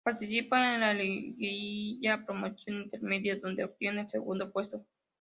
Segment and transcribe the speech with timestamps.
[0.03, 4.83] Participa en la liguilla promoción intermedia, donde obtiene el segundo puesto.